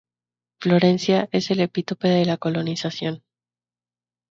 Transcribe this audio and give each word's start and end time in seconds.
Florencia 0.59 1.29
es 1.31 1.51
el 1.51 1.59
epítome 1.59 2.09
de 2.09 2.25
la 2.25 2.37
colonización. 2.37 3.21